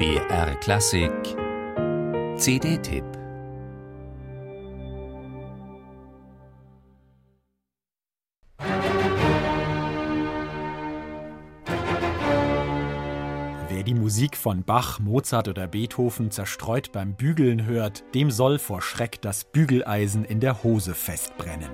BR 0.00 0.54
Klassik 0.60 1.12
CD-Tipp 2.38 3.04
Wer 13.68 13.82
die 13.82 13.92
Musik 13.92 14.38
von 14.38 14.62
Bach, 14.62 15.00
Mozart 15.00 15.48
oder 15.48 15.66
Beethoven 15.66 16.30
zerstreut 16.30 16.92
beim 16.92 17.14
Bügeln 17.14 17.66
hört, 17.66 18.02
dem 18.14 18.30
soll 18.30 18.58
vor 18.58 18.80
Schreck 18.80 19.20
das 19.20 19.44
Bügeleisen 19.44 20.24
in 20.24 20.40
der 20.40 20.62
Hose 20.62 20.94
festbrennen. 20.94 21.68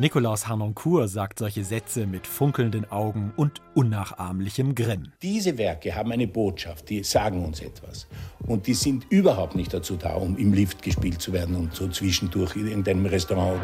Nikolaus 0.00 0.46
Harnoncourt 0.46 1.08
sagt 1.10 1.40
solche 1.40 1.64
Sätze 1.64 2.06
mit 2.06 2.24
funkelnden 2.24 2.88
Augen 2.88 3.32
und 3.34 3.60
unnachahmlichem 3.74 4.76
Grimm. 4.76 5.10
Diese 5.22 5.58
Werke 5.58 5.92
haben 5.92 6.12
eine 6.12 6.28
Botschaft, 6.28 6.88
die 6.88 7.02
sagen 7.02 7.44
uns 7.44 7.60
etwas. 7.60 8.06
Und 8.46 8.68
die 8.68 8.74
sind 8.74 9.06
überhaupt 9.10 9.56
nicht 9.56 9.74
dazu 9.74 9.96
da, 9.96 10.14
um 10.14 10.36
im 10.36 10.52
Lift 10.52 10.82
gespielt 10.82 11.20
zu 11.20 11.32
werden 11.32 11.56
und 11.56 11.74
so 11.74 11.88
zwischendurch 11.88 12.54
in 12.54 12.68
irgendeinem 12.68 13.06
Restaurant. 13.06 13.60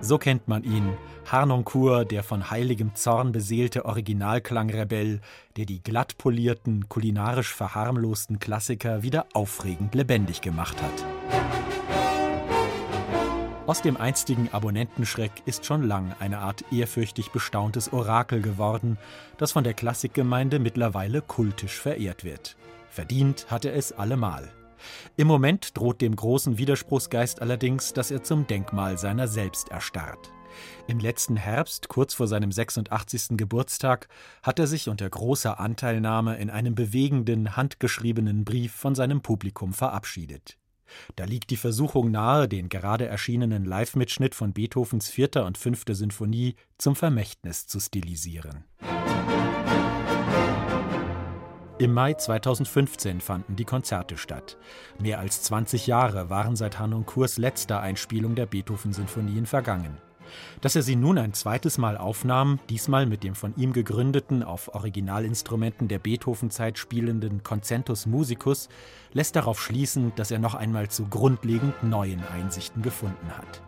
So 0.00 0.18
kennt 0.18 0.48
man 0.48 0.64
ihn, 0.64 0.88
Harnoncourt, 1.26 2.10
der 2.10 2.24
von 2.24 2.50
heiligem 2.50 2.96
Zorn 2.96 3.30
beseelte 3.30 3.84
Originalklangrebell, 3.84 5.20
der 5.56 5.66
die 5.66 5.80
glatt 5.84 6.18
polierten, 6.18 6.88
kulinarisch 6.88 7.54
verharmlosten 7.54 8.40
Klassiker 8.40 9.04
wieder 9.04 9.26
aufregend 9.34 9.94
lebendig 9.94 10.40
gemacht 10.40 10.82
hat. 10.82 11.37
Aus 13.68 13.82
dem 13.82 13.98
einstigen 13.98 14.50
Abonnentenschreck 14.50 15.42
ist 15.44 15.66
schon 15.66 15.82
lang 15.82 16.14
eine 16.20 16.38
Art 16.38 16.64
ehrfürchtig 16.72 17.32
bestauntes 17.32 17.92
Orakel 17.92 18.40
geworden, 18.40 18.96
das 19.36 19.52
von 19.52 19.62
der 19.62 19.74
Klassikgemeinde 19.74 20.58
mittlerweile 20.58 21.20
kultisch 21.20 21.78
verehrt 21.78 22.24
wird. 22.24 22.56
Verdient 22.88 23.50
hat 23.50 23.66
er 23.66 23.74
es 23.74 23.92
allemal. 23.92 24.50
Im 25.18 25.26
Moment 25.26 25.76
droht 25.76 26.00
dem 26.00 26.16
großen 26.16 26.56
Widerspruchsgeist 26.56 27.42
allerdings, 27.42 27.92
dass 27.92 28.10
er 28.10 28.22
zum 28.22 28.46
Denkmal 28.46 28.96
seiner 28.96 29.28
selbst 29.28 29.68
erstarrt. 29.68 30.32
Im 30.86 30.98
letzten 30.98 31.36
Herbst, 31.36 31.90
kurz 31.90 32.14
vor 32.14 32.26
seinem 32.26 32.50
86. 32.50 33.36
Geburtstag, 33.36 34.08
hat 34.42 34.58
er 34.58 34.66
sich 34.66 34.88
unter 34.88 35.10
großer 35.10 35.60
Anteilnahme 35.60 36.38
in 36.38 36.48
einem 36.48 36.74
bewegenden, 36.74 37.54
handgeschriebenen 37.54 38.46
Brief 38.46 38.72
von 38.72 38.94
seinem 38.94 39.20
Publikum 39.20 39.74
verabschiedet. 39.74 40.57
Da 41.16 41.24
liegt 41.24 41.50
die 41.50 41.56
Versuchung 41.56 42.10
nahe, 42.10 42.48
den 42.48 42.68
gerade 42.68 43.06
erschienenen 43.06 43.64
Live-Mitschnitt 43.64 44.34
von 44.34 44.52
Beethovens 44.52 45.08
vierter 45.08 45.46
und 45.46 45.58
fünfter 45.58 45.94
Sinfonie 45.94 46.56
zum 46.78 46.96
Vermächtnis 46.96 47.66
zu 47.66 47.80
stilisieren. 47.80 48.64
Im 51.80 51.94
Mai 51.94 52.14
2015 52.14 53.20
fanden 53.20 53.54
die 53.54 53.64
Konzerte 53.64 54.16
statt. 54.16 54.56
Mehr 54.98 55.20
als 55.20 55.42
20 55.42 55.86
Jahre 55.86 56.28
waren 56.28 56.56
seit 56.56 56.80
Harnoncourts 56.80 57.38
letzter 57.38 57.80
Einspielung 57.80 58.34
der 58.34 58.46
Beethoven-Sinfonien 58.46 59.46
vergangen. 59.46 59.96
Dass 60.60 60.76
er 60.76 60.82
sie 60.82 60.96
nun 60.96 61.18
ein 61.18 61.32
zweites 61.34 61.78
Mal 61.78 61.96
aufnahm, 61.96 62.58
diesmal 62.68 63.06
mit 63.06 63.24
dem 63.24 63.34
von 63.34 63.54
ihm 63.56 63.72
gegründeten, 63.72 64.42
auf 64.42 64.74
Originalinstrumenten 64.74 65.88
der 65.88 65.98
Beethoven-Zeit 65.98 66.78
spielenden 66.78 67.42
Concentus 67.42 68.06
Musicus, 68.06 68.68
lässt 69.12 69.36
darauf 69.36 69.60
schließen, 69.62 70.12
dass 70.16 70.30
er 70.30 70.38
noch 70.38 70.54
einmal 70.54 70.88
zu 70.88 71.06
grundlegend 71.06 71.82
neuen 71.82 72.22
Einsichten 72.26 72.82
gefunden 72.82 73.36
hat. 73.36 73.62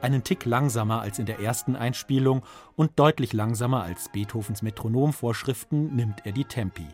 Einen 0.00 0.24
Tick 0.24 0.44
langsamer 0.46 1.00
als 1.02 1.18
in 1.18 1.26
der 1.26 1.40
ersten 1.40 1.76
Einspielung 1.76 2.42
und 2.76 2.98
deutlich 2.98 3.32
langsamer 3.32 3.82
als 3.82 4.10
Beethovens 4.10 4.62
Metronomvorschriften 4.62 5.94
nimmt 5.94 6.24
er 6.24 6.32
die 6.32 6.44
Tempi. 6.44 6.86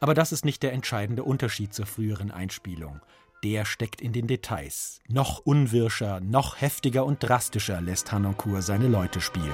Aber 0.00 0.14
das 0.14 0.32
ist 0.32 0.44
nicht 0.44 0.62
der 0.62 0.72
entscheidende 0.72 1.22
Unterschied 1.22 1.72
zur 1.72 1.86
früheren 1.86 2.32
Einspielung 2.32 3.00
der 3.42 3.64
steckt 3.64 4.00
in 4.00 4.12
den 4.12 4.26
Details. 4.26 5.00
Noch 5.08 5.40
unwirscher, 5.40 6.20
noch 6.20 6.60
heftiger 6.60 7.04
und 7.04 7.18
drastischer 7.22 7.80
lässt 7.80 8.12
Hanoncourt 8.12 8.62
seine 8.62 8.88
Leute 8.88 9.20
spielen. 9.20 9.50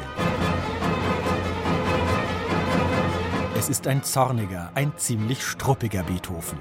Es 3.57 3.69
ist 3.69 3.87
ein 3.87 4.05
zorniger, 4.05 4.71
ein 4.75 4.93
ziemlich 4.97 5.43
struppiger 5.43 6.03
Beethoven. 6.05 6.59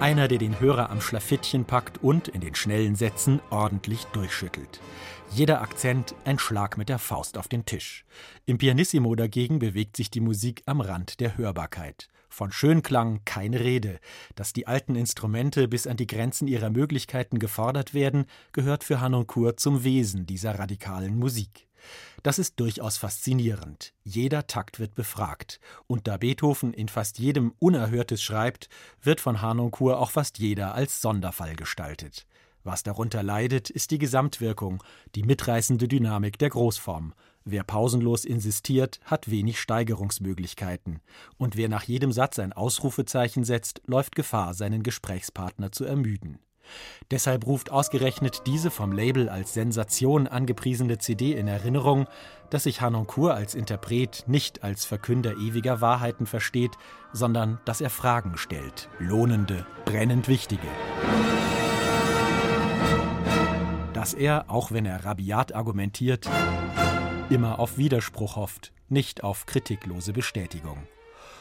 Einer, 0.00 0.28
der 0.28 0.38
den 0.38 0.58
Hörer 0.58 0.88
am 0.88 1.02
Schlafittchen 1.02 1.66
packt 1.66 2.02
und 2.02 2.28
in 2.28 2.40
den 2.40 2.54
schnellen 2.54 2.96
Sätzen 2.96 3.38
ordentlich 3.50 4.06
durchschüttelt. 4.14 4.80
Jeder 5.30 5.60
Akzent 5.60 6.14
ein 6.24 6.38
Schlag 6.38 6.78
mit 6.78 6.88
der 6.88 6.98
Faust 6.98 7.36
auf 7.36 7.48
den 7.48 7.66
Tisch. 7.66 8.06
Im 8.46 8.56
Pianissimo 8.56 9.14
dagegen 9.14 9.58
bewegt 9.58 9.98
sich 9.98 10.10
die 10.10 10.22
Musik 10.22 10.62
am 10.64 10.80
Rand 10.80 11.20
der 11.20 11.36
Hörbarkeit. 11.36 12.08
Von 12.30 12.50
Schönklang 12.50 13.20
keine 13.26 13.60
Rede. 13.60 14.00
Dass 14.36 14.54
die 14.54 14.66
alten 14.66 14.96
Instrumente 14.96 15.68
bis 15.68 15.86
an 15.86 15.98
die 15.98 16.06
Grenzen 16.06 16.48
ihrer 16.48 16.70
Möglichkeiten 16.70 17.38
gefordert 17.38 17.92
werden, 17.92 18.24
gehört 18.52 18.84
für 18.84 19.02
Hanoncourt 19.02 19.60
zum 19.60 19.84
Wesen 19.84 20.24
dieser 20.24 20.58
radikalen 20.58 21.18
Musik. 21.18 21.68
Das 22.22 22.38
ist 22.38 22.58
durchaus 22.60 22.96
faszinierend. 22.98 23.92
Jeder 24.04 24.46
Takt 24.46 24.78
wird 24.78 24.94
befragt. 24.94 25.60
Und 25.86 26.06
da 26.06 26.16
Beethoven 26.16 26.72
in 26.72 26.88
fast 26.88 27.18
jedem 27.18 27.54
Unerhörtes 27.58 28.22
schreibt, 28.22 28.68
wird 29.02 29.20
von 29.20 29.40
Harnoncourt 29.40 29.96
auch 29.96 30.10
fast 30.10 30.38
jeder 30.38 30.74
als 30.74 31.00
Sonderfall 31.00 31.56
gestaltet. 31.56 32.26
Was 32.62 32.82
darunter 32.82 33.22
leidet, 33.22 33.70
ist 33.70 33.90
die 33.90 33.98
Gesamtwirkung, 33.98 34.82
die 35.14 35.22
mitreißende 35.22 35.88
Dynamik 35.88 36.38
der 36.38 36.50
Großform. 36.50 37.14
Wer 37.44 37.64
pausenlos 37.64 38.26
insistiert, 38.26 39.00
hat 39.04 39.30
wenig 39.30 39.58
Steigerungsmöglichkeiten. 39.60 41.00
Und 41.38 41.56
wer 41.56 41.70
nach 41.70 41.84
jedem 41.84 42.12
Satz 42.12 42.38
ein 42.38 42.52
Ausrufezeichen 42.52 43.44
setzt, 43.44 43.80
läuft 43.86 44.14
Gefahr, 44.14 44.52
seinen 44.52 44.82
Gesprächspartner 44.82 45.72
zu 45.72 45.84
ermüden. 45.84 46.38
Deshalb 47.10 47.46
ruft 47.46 47.70
ausgerechnet 47.72 48.42
diese 48.46 48.70
vom 48.70 48.92
Label 48.92 49.28
als 49.28 49.54
Sensation 49.54 50.26
angepriesene 50.26 50.98
CD 50.98 51.32
in 51.32 51.48
Erinnerung, 51.48 52.06
dass 52.50 52.64
sich 52.64 52.80
Hanoncourt 52.80 53.34
als 53.34 53.54
Interpret 53.54 54.24
nicht 54.26 54.62
als 54.62 54.84
Verkünder 54.84 55.36
ewiger 55.36 55.80
Wahrheiten 55.80 56.26
versteht, 56.26 56.72
sondern 57.12 57.60
dass 57.64 57.80
er 57.80 57.90
Fragen 57.90 58.36
stellt, 58.36 58.88
lohnende, 58.98 59.66
brennend 59.84 60.28
wichtige. 60.28 60.68
Dass 63.92 64.14
er, 64.14 64.44
auch 64.48 64.72
wenn 64.72 64.86
er 64.86 65.04
rabiat 65.04 65.54
argumentiert, 65.54 66.28
immer 67.28 67.58
auf 67.58 67.76
Widerspruch 67.76 68.36
hofft, 68.36 68.72
nicht 68.88 69.22
auf 69.22 69.46
kritiklose 69.46 70.12
Bestätigung. 70.12 70.78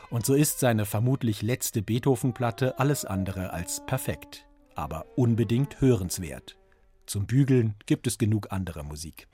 Und 0.09 0.25
so 0.25 0.33
ist 0.33 0.59
seine 0.59 0.85
vermutlich 0.85 1.41
letzte 1.41 1.81
Beethoven-Platte 1.81 2.79
alles 2.79 3.05
andere 3.05 3.53
als 3.53 3.85
perfekt, 3.85 4.48
aber 4.79 5.05
unbedingt 5.17 5.81
hörenswert. 5.81 6.57
Zum 7.05 7.25
Bügeln 7.25 7.75
gibt 7.85 8.07
es 8.07 8.17
genug 8.17 8.47
andere 8.51 8.83
Musik. 8.83 9.27